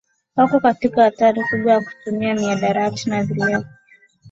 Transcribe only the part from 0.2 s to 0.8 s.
wako